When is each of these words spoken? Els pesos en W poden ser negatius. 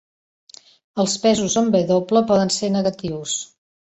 Els 1.03 1.17
pesos 1.25 1.57
en 1.61 1.69
W 1.75 2.21
poden 2.31 2.53
ser 2.57 2.73
negatius. 2.79 3.37